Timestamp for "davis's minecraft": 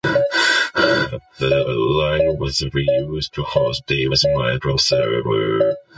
3.85-4.79